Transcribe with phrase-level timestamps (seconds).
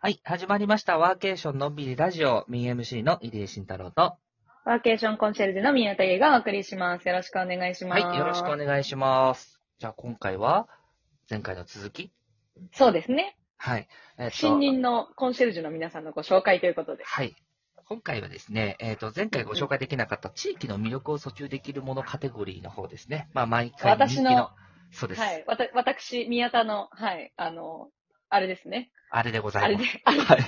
[0.00, 0.96] はい、始まりました。
[0.96, 4.16] ワーケーションのんびりラジオ、ミン MC の入江慎太郎と。
[4.64, 7.08] ワーケーションコンシェルジュの宮田優がお送りします。
[7.08, 8.02] よろしくお願いします。
[8.04, 9.60] はい、よろしくお願いします。
[9.80, 10.68] じゃあ今回は、
[11.28, 12.12] 前回の続き？
[12.74, 13.36] そうですね。
[13.56, 13.88] はい。
[14.18, 17.02] えっと新任のコンシェルジュの皆さんのご紹介ということで。
[17.02, 17.34] はい。
[17.88, 23.28] 今回はですね、えっ、と、前回ご紹介できなかった地域の魅力を訴求できるものカテゴリーの方ですね。
[23.34, 24.50] まあ、毎回人気私の
[24.92, 25.20] そうです。
[25.20, 25.44] はい。
[25.48, 27.88] わた、私、宮田の、はい、あの、
[28.28, 28.92] あれですね。
[29.10, 30.00] あれでございます。
[30.04, 30.42] あれで、あれはい。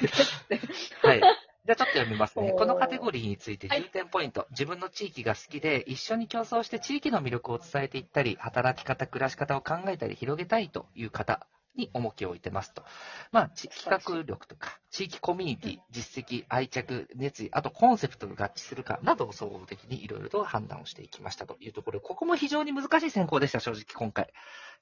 [1.02, 1.20] はい。
[1.66, 2.52] じゃあちょっと読みますね。
[2.52, 11.46] このカテゴリーについてはい重点ポイント、自分の地域が好きで、一緒に競争して地域の魅力を伝えていったり、働き方、暮らし方を考えたり、広げたいという方
[11.76, 12.84] に重きを置いてますと。
[13.32, 24.32] まあ、ち企画力とか、地域コミュニティ、実績、愛着、熱意、あとコンセプトが合致するかなどを総合的にいろいろと判断をしていきましたというところで、ここも非常に難しい選考でした、正直今回。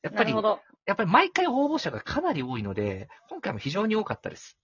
[0.02, 0.32] やっぱり。
[0.32, 4.58] やっぱり毎回応募者がかなり多いので、今回も非常に多かったです。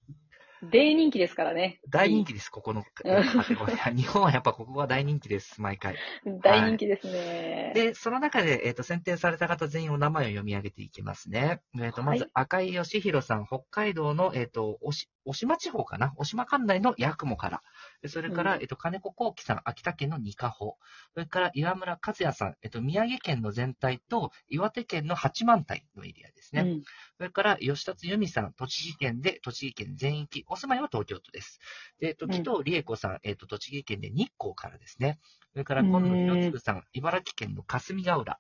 [0.70, 1.80] 大人気ですからね。
[1.88, 3.95] 大人気です、ここのカテゴリー。
[3.95, 5.96] 日本はやっぱここが大人気です、毎回。
[6.43, 7.73] 大人気ですね。
[7.74, 11.60] で、その中で、えっ、と、選定された方全員お名前を読み上げていきますね。
[11.80, 16.12] えっ、と、まずはい、赤井義弘さん、北海道の、えっ、と、おし、渡島地方かな？
[16.16, 17.62] 渡島管内の八雲から。
[18.02, 20.76] でそれから、うんえっ、と、金子幸喜さん、秋田県の二カ穂。
[21.14, 26.62] それから、岩村克也さん、えっ、と、宮城県の全体と、岩手県の八幡平のエリアですね。
[26.62, 26.82] うん。
[27.16, 31.60] それから、吉達由美さん、栃木県で、栃木県全域、お住まいは東京都です。
[32.00, 35.18] で、えっと、うん紀藤理恵子さん、えっと、栃木県で日光からですね。
[35.52, 38.38] それから、うん今野博次さん、茨城県の霞ヶ浦。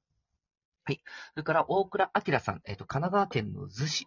[0.84, 1.00] はい。
[1.32, 4.06] それから、大倉明さん、えっと、神奈川県の逗子。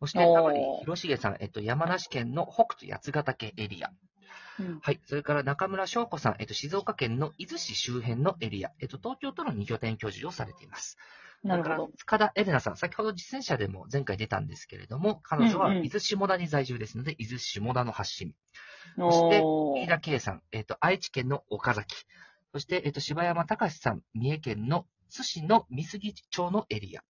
[0.00, 3.90] そして、おー田森博重さん、えっと、山梨県の北斗八ヶ岳エリア。
[4.58, 5.00] うんはい。
[5.04, 8.72] それから、中村翔子さん、えっと、静岡県の伊豆市周辺のエリア。
[8.80, 10.96] えっと、東京都の2拠点居住をされています。
[11.42, 11.90] なるほど。
[11.98, 18.34] 塚田エレナさん、先ほど実践者でも前回出たんですけれども、彼女はうんうん伊豆下田に在住ですので、伊豆下田の発信。
[18.96, 21.94] そして飯田圭さん、えっ、と、愛知県の岡崎。
[22.52, 27.02] そして、えっ、と、柴山隆さん、三重県の津市の美杉町のエリア。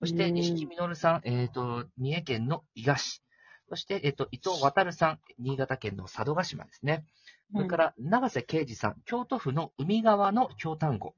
[0.00, 3.22] そして、うん西木実さん、えっ、と、三重県の伊賀市。
[3.68, 7.04] そして、えっ、と、伊藤渡さん、新潟県の佐渡島ですね。
[7.52, 11.14] それから、長瀬啓二さん、京都府の海側の京丹後。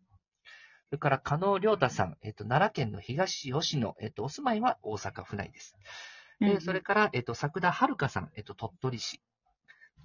[0.89, 5.77] それから、加納良太さん、えっ、と、奈良県の東吉野、えっ、と、お住まいは大阪府内です。
[6.41, 9.21] で、うんそれから、えっと、桜田遥さん、えっと、鳥取市。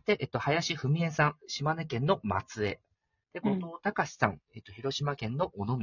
[0.05, 2.81] で、えっと、林文江さん、島根県の松江。
[3.33, 5.77] で、後うん藤隆さん、えっと、広島県の尾道。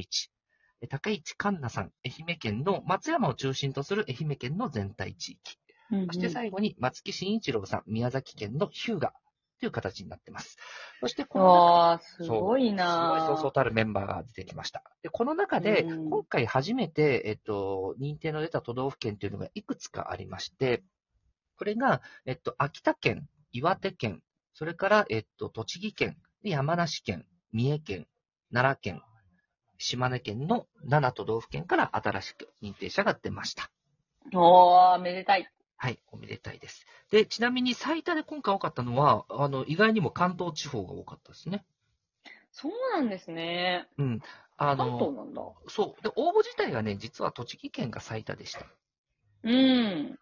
[0.82, 5.58] で高市環奈さん、愛媛県の松山を中心とする愛媛県の全体地域。
[5.92, 9.12] うんうんそして最後に松木慎一郎さん、宮崎県の日向と
[9.66, 10.56] いう形になっています。
[11.00, 14.82] そして、このすごいすごいなそうそうたるメンバーが出てきました。
[15.02, 20.82] で、この中で、うん今回初めて、えっと、認定の出た都道府県というのがいくつかありまして、
[21.58, 24.20] これが、えっと、秋田県、岩手県、
[24.52, 28.06] それから、えっと、栃木県、で山梨県、三重県、
[28.52, 29.02] 奈良県、
[29.82, 33.70] 島根県の7都道府県から新しく認定者が出ました。
[34.32, 35.50] おー、めでたい。
[35.76, 36.86] はい、おめでたいです。
[37.10, 41.64] で、ちなみに最多で今回多かったのは、あの、意外にも関東地方が多かったですね。
[42.52, 43.88] そうなんですね。
[43.98, 44.22] うん。
[44.56, 45.42] あ関東の、なんだ。
[45.68, 46.02] そう。
[46.02, 48.66] で、応募自体がね、実は栃木県が最多でした。
[49.42, 50.18] うん。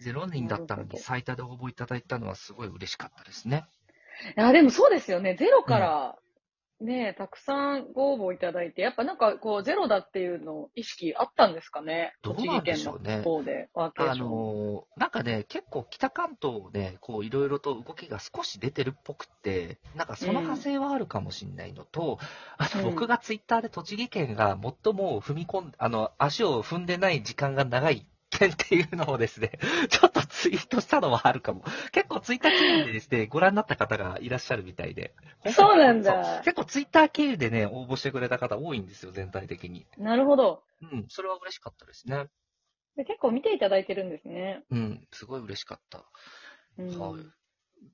[0.00, 3.66] 0人だったのに最多で応募いただいたのはすごい嬉しかったですね。
[4.36, 5.34] いや、でもそうですよね。
[5.34, 6.18] ゼロから、
[6.78, 12.12] ね、たくさんご応募いただいて、やっぱなんかこう、ゼロだっていうの意識あったんですかね？
[12.22, 14.30] どうなんで栃木県のしょうね方で、ワーケーあション。
[14.30, 22.18] のーなんかね、結構北関東で、こう、いろいろと動きが少し出てるっぽくって、なんかその派生はあるかもしれないのと、
[22.58, 22.84] あとうん。
[22.84, 29.52] 僕がツイッターで栃木県が最も踏み込んあの、足を踏んでない時間が長い県っていうのをですね、
[29.88, 31.64] ちょっとツイートしたのはあるかも。
[31.92, 35.14] 結構ツイッター経由でですね、ご覧になった方がいらっしゃるみたいで。
[35.52, 39.86] そうなんだ結構ツイッター経由でね、応募してくれた方多いんですよ、全体的に。
[39.96, 40.62] なるほど。
[40.82, 42.26] うん、それは嬉しかったですね。
[42.96, 44.64] で結構見ていただいてるんですね。
[44.70, 46.04] うん、すごい嬉しかった。
[46.78, 47.22] うんはい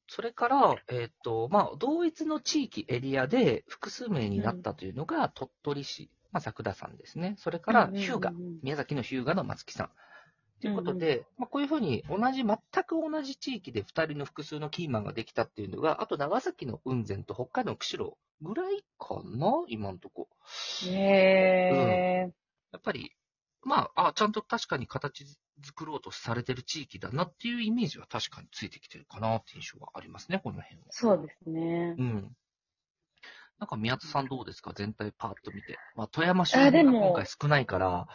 [0.09, 7.35] それから、えっ、と、まあ、同一の地域、エリアで複数名になったというのが、鳥取市、まあ、桜田さんですね。
[7.39, 8.21] それから、日向、
[8.63, 9.91] 宮崎の日向の松木さん。
[10.63, 20.29] ということで、まあ、こういうふうに同じ、全く同じ地域で2人の複数のキーマンができたっていうのが、あと長崎の雲仙と北海道の釧路ぐらいかな、今のとこ。
[20.87, 22.33] へー。
[22.71, 23.11] やっぱり、
[23.65, 25.27] まあ、あ、ちゃんと確かに形
[25.65, 30.87] 作ろうとされてる地域だなっていうイメージは確かについてきてるかなっていう印象はありますね、この辺は。
[30.91, 31.97] そうですね。
[31.99, 32.37] うん。
[33.63, 34.73] なんか宮田さんどうですか？
[34.75, 35.79] 全体パーッと見て。
[35.95, 38.09] まあ、富山市があでも今回少ないから、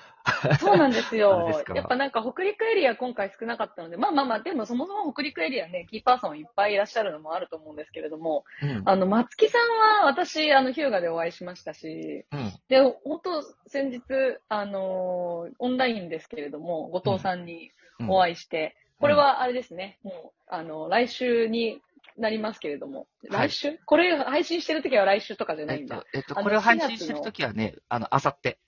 [0.60, 1.74] そうなんですよ ですか。
[1.74, 8.84] やっぱなんか北陸エリア今回少なかったので、まあまあまあ、でもそもそも北陸エリアね、キーパーソンいっぱいいらっしゃるのもあると思うんですけれども、うん。
[8.86, 12.52] あの、松木さんは私、あの、ヒューガでお会いしましたし、うん。
[12.68, 14.02] で、本当先日、
[14.50, 17.72] あのーオンラインですけれども、後藤さんに
[18.02, 21.82] うんお会いして、これはあれですね、もう、あの、来週に
[22.18, 28.60] なりますけれども、はい来週、これ配信してるときは来週とかじゃないんだえっと。、えっと、これを配4月の信してるときはね、あの、あさって。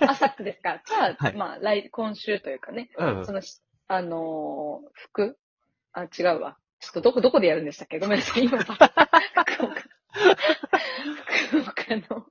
[0.00, 0.82] あさってですか？
[0.84, 5.38] じゃあ、 はいまあ、来、今週というかね、うんその、しあのー服？
[5.92, 6.56] あ、違うわ。
[6.80, 7.98] ちょっとどこ、どこでやるんでしたっけ？
[7.98, 8.44] ごめんなさい。
[8.44, 8.92] 今、福岡。
[11.48, 12.26] 福岡の、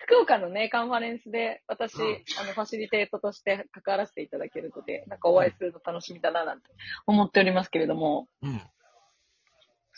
[0.00, 6.68] 福岡のね、カンファレンスで、私、うんあの、ファシリテートとして関わらせていただけるので、なんかお会いするの楽しみだな、なんて
[7.06, 8.28] 思っておりますけれども。
[8.42, 8.60] うん。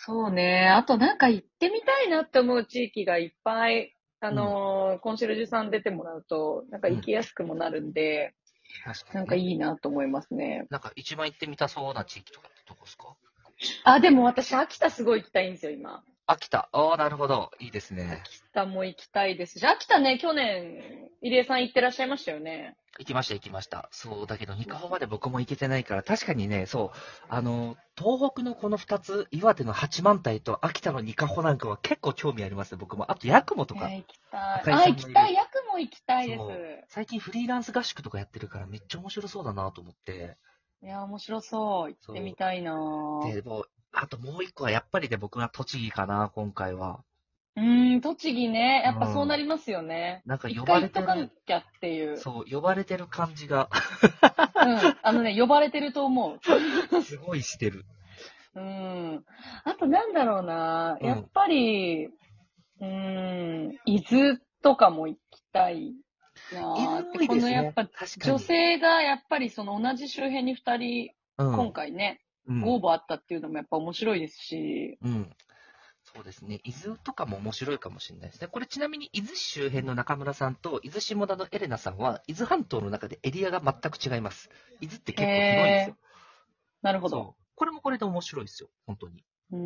[0.06, 0.68] そうね。
[0.68, 8.34] あとなんか行ってみたいなって思う地域がいっぱい、あのーコンシェルジュさん出てもらうと、なんか行きやすくもなるんで、
[8.84, 10.66] 確かに、なんかいいなと思いますね。
[10.70, 13.14] なんか一番行ってみたそうな地域とかってどこですか？
[13.84, 16.02] あ、でも私、秋田すごい行きたいんですよ、今。
[16.26, 16.68] 秋田。
[16.72, 17.50] ああ、なるほど。
[17.60, 18.22] いいですね。
[18.24, 22.76] 秋田も行きたいですし、秋田ね、去年、入江さん行ってらっしゃいましたよね。
[22.98, 23.88] 行きました、行きました。
[23.90, 26.98] そう、だけど、ニカホまで僕も行けてないから、確かにね、そう、
[27.28, 33.10] あの、東北のこの二つ、岩手の八幡平と秋田のニカホなんかは結構興味ありますね、僕も。
[33.10, 33.88] あと、八雲とか。
[33.90, 34.74] えー行きたい。
[34.74, 35.34] あ、行きたい。
[35.34, 36.40] ヤクも行きたいです。
[36.88, 40.36] 最近フリーランス合宿とかやってるから、めっちゃ面白そうだなと思って。
[40.82, 41.90] いや、面白そう。
[41.90, 42.72] 行ってみたいな
[43.32, 47.04] で、もう、あともう一個はやっぱりね、僕は栃木かな、今回は。
[47.56, 48.82] うーん、栃木ね。
[48.84, 50.22] やっぱそうなりますよね。
[50.26, 52.16] なんか一呼ばれて回行っきゃっていう。
[52.16, 53.70] そう、呼ばれてる感じが、
[54.56, 54.96] うん。
[55.02, 57.02] あのね、呼ばれてると思う。
[57.02, 57.84] すごいしてる。
[58.56, 59.24] うん。
[59.64, 60.98] あとなんだろうな。
[61.00, 65.94] うんやっぱり、うーん、伊豆とかも行きたい
[66.52, 67.36] な伊豆もいいこ。
[67.36, 67.88] のやっぱ。
[68.24, 75.30] 女性がやっぱりその同じ周辺に二人、うん、今回ね、うんご応募あったっていうのもやっぱ面白いですし、うん。
[76.04, 76.60] そうですね。
[76.64, 78.48] 伊豆とかも面白いかもしれないですね。
[78.48, 84.50] これちなみに伊豆市周辺の中村さんと伊豆下田のエレナさんは、伊豆半島の中でエリアが全く違います。
[84.80, 85.96] 伊豆って結構広いんですよ。
[86.82, 87.34] なるほど。
[87.54, 88.68] これもこれで面白いですよ。
[88.86, 89.24] 本当に。
[89.50, 89.58] うー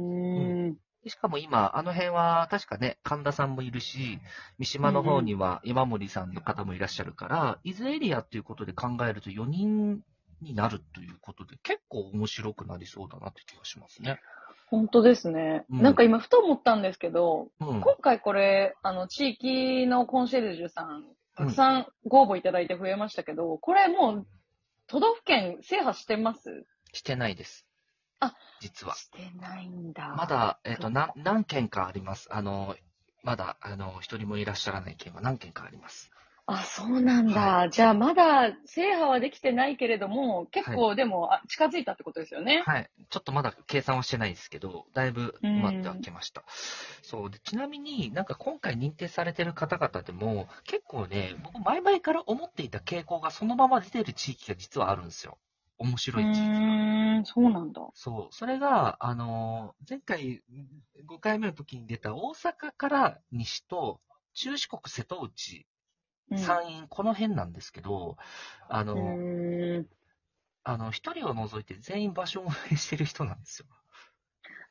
[0.71, 0.79] ん。
[1.03, 4.21] でしかも今、あの辺は確かね、神田さんもいるし、
[4.59, 10.03] 三島の方には山森さんの方もいらっしゃるから、伊豆エリアっていうことで考えると4人
[10.41, 14.21] になるということで、結構面白くなりそうだなって気がしますね。
[14.67, 15.65] 本当ですね。
[15.71, 17.81] うんなんか今ふと思ったんですけど、うん。
[17.81, 21.05] 今回これ、あの、地域のコンシェルジュさん、
[21.37, 24.27] たくさんご応募いただいて増えましたけど、これもう、
[24.87, 26.67] 都道府県制覇してます？
[26.93, 27.67] してないです。
[28.21, 28.95] あ、実は。
[28.95, 30.15] してないんだ。
[30.17, 32.29] まだ、えっ、と、な何件かあります。
[32.31, 32.77] あの、
[33.23, 36.11] まだ、あの、一人もいらっしゃらない件は何件かあります。
[36.51, 37.69] あ、そうなんだ。
[37.71, 42.63] じゃあまだ制覇はできてないけれども、結構でも、あ近づいたってことですよね？
[42.67, 42.91] はい。
[43.11, 46.43] ちょっとまだ計算はしてないですけど、だいぶうん待ってはきました。
[47.03, 47.39] そうで。
[47.41, 55.37] ちなみになんか今回認定されてる方々でも、結構ね、僕前々から思っていた傾向がそのまま出てる地域が実はあるんですよ。
[55.77, 56.79] 面う白い地域が。
[57.19, 57.83] ーん、そうなんだ。
[57.93, 58.35] そう。
[58.35, 60.43] それが、あのー前回、
[61.07, 64.01] 5回目の時に出た大阪から西と、
[64.35, 65.65] 中四国瀬戸内、うん
[66.37, 68.17] 山陰、この辺なんですけど、
[68.69, 68.95] あの
[70.65, 73.67] あの、一人を除いて全員場所を運営してる人なんですよ。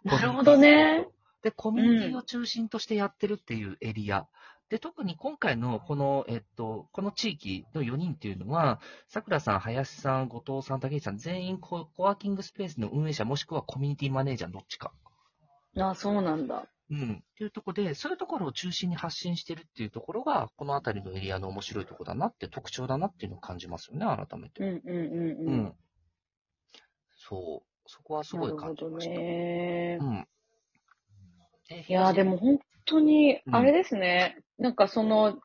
[0.03, 1.07] なるほどね。
[1.41, 4.27] で、コミュニティを中心としてやってるっていうエリア。
[4.69, 14.91] で、特に今回のこの、えっと、この地域の4人っていうのは、桜さん、林さん、後藤さん、竹内さん、全員ココワーキングスペースの運営者もしくはコミュニティマネージャーどっちか。
[15.79, 16.67] あ、そうなんだ。
[16.89, 17.13] うん。
[17.15, 24.63] っていうところで、そういうところを中心に発信してるっていうところが、この辺りのエリアの面白いところだなって、特徴だなっていうのを感じますよね、改めて。
[24.63, 25.59] うんうんうんううん。
[25.65, 25.75] ん。
[27.15, 27.89] そう。
[27.89, 29.11] そこはすごい感じました。
[29.19, 30.03] ねう。
[30.05, 30.27] ん。
[31.69, 34.37] でいや、でも本当に、うんあれですね。
[34.57, 35.39] なんかその、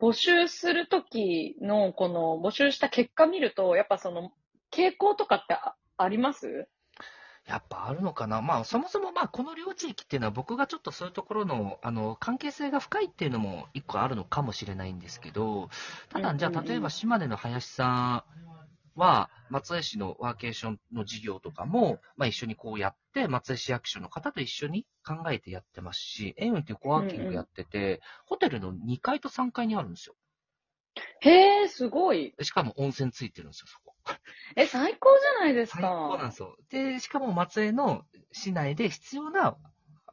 [0.00, 4.32] 募集するときの、この、募集した結果見ると、やっぱその、
[4.72, 6.68] 傾向とかってああります？
[7.46, 8.40] やっぱあるのかな？
[8.40, 15.68] まあ、そもそもまあ、この両地域っていうのは僕がちょっとそういうところの、あの、関係性が深いっていうのも一個あるのかもしれないんですけど、
[16.08, 18.24] ただ、じゃあ、例えば島根の林さ
[18.96, 30.14] んは、松江市のワーケーションの事業とかも、まあ一緒にこうやって、松江市役所の方と一緒に考えてやってますし、エウンっていうコワーキングやってて、ホテルの2階と3階にあるんですよ。
[31.24, 32.34] へえ、すごい。
[32.36, 33.94] でしかも温泉ついてるんですよ、そこ。
[34.56, 35.80] え、最高じゃないですか。
[35.80, 36.56] 最高なんですよ。
[36.68, 39.56] で、しかも松江の市内で必要な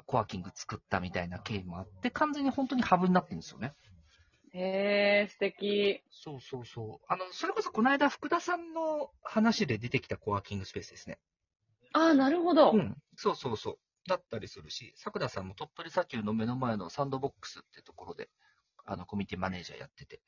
[0.05, 3.73] コワーキング作ったみたいな経緯もあって、完全に本当にハブになってるんですよね。
[4.53, 6.01] へえ、素敵。
[6.09, 7.05] そうそうそう。
[7.07, 11.19] あの、それこそこの間福田さんの話で出てきたコワーキングスペースですね。
[11.93, 12.71] ああ、なるほど。
[12.71, 12.95] うん。
[13.15, 13.77] そうそうそう。
[14.07, 18.29] だったりするし、桜さんも鳥取砂丘の目の前のサンドボックスってところで、
[18.85, 20.21] あの、コミュニティマネージャーやってて。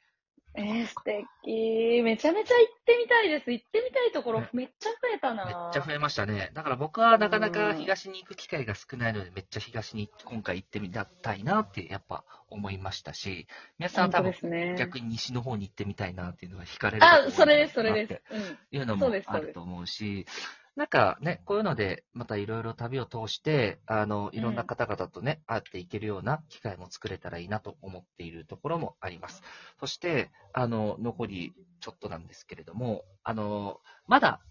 [0.55, 2.01] えー、素敵。
[2.03, 3.51] めちゃめちゃ行ってみたいです。
[3.51, 5.45] 行ってみたいところめっちゃ増えたな。
[5.45, 6.51] めっちゃ増えましたね。
[6.53, 13.47] だから僕はなかなか東に行く機会が少ないので、めっちゃ東に今回行ってみたいなってやっぱ思いましたし、
[13.79, 14.33] 皆さん多分
[14.77, 18.21] 逆に西の方に行ってみたいなっていうのが惹かれるあ、それです、それです。
[18.31, 18.57] うん。
[18.79, 20.27] いうのもあると思うし、
[20.75, 29.43] なんかね、こういうので、またいろいろ旅を通して、あの、いろんな方々とね、会っていけるような機会も作れたらいいなと思っているところもあります。
[29.79, 34.41] そして、あの、残りちょっとなんですけれども、あの、まだ、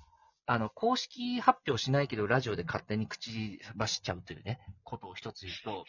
[0.47, 5.85] あの、公式発表しないけど、ラジオで勝手に口走っちゃうというね、ことを一つ言うと、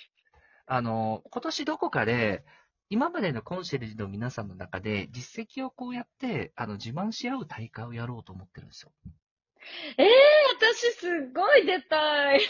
[0.66, 2.44] あの、今年どこかで、
[2.90, 8.92] 今までのコンシェルジュの皆さんの中で、実績をこうやって、あの、自慢し合う大会をやろうと思ってるんですよ。
[9.98, 10.10] ええ
[10.60, 12.42] 私すっごい出たい。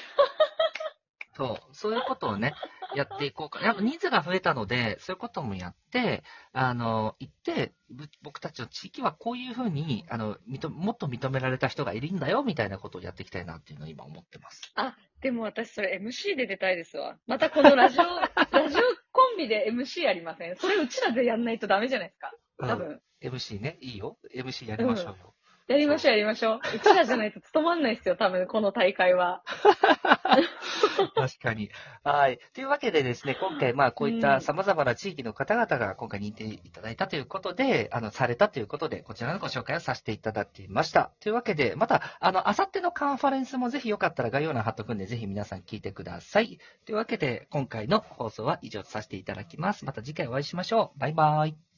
[1.36, 2.53] そう、そういうことをね、
[2.96, 3.60] やっていこうか。
[3.62, 14.72] やっぱ人数が増えたので、そういうこともやって、あの、行って、ぶ僕たちの地域はこういうふうに、あの、認もっと認められた人がいるんだよ、みたいなことをやっていきたいなっていうのを今思ってます。
[14.75, 17.17] あ、でも私それ MC で出たいですわ。
[17.25, 18.03] またこのラジオ、
[18.55, 20.55] ラジオコンビで MC やりません？
[20.58, 22.32] それうちらでやんないとダメじゃないですか？
[22.60, 23.01] 多分。
[23.24, 24.20] MC ね、いいよ。
[24.36, 25.33] MC やりましょうよ。
[25.74, 26.60] やりましょう、やりましょう。
[26.75, 29.42] うちらじゃないと務まんないですよ、多分、この大会は。
[31.15, 31.72] 確かに。
[32.03, 32.39] はい。
[32.53, 41.12] というわけでですね、今回、まあ、こういった様々な地域の方々が今回認定いただいたということで、あの、されたということで、こちらのご紹介をさせていただきました。
[41.20, 46.60] というわけで、また、あの、あさってのカンファレンスもぜひよかったら概要欄貼っとくんで、ぜひ皆さん聞いてください。
[46.86, 49.86] というわけで、今回の放送は以上とさせていただきます。
[49.86, 51.00] また次回お会いしましょう。
[51.00, 51.73] バイバイ。